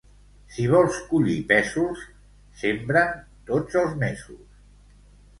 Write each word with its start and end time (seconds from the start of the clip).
Si 0.53 0.63
vols 0.69 0.95
collir 1.09 1.35
pèsols, 1.51 2.05
sembra'n 2.61 3.11
tots 3.51 3.77
els 3.83 3.93
mesos. 4.05 4.41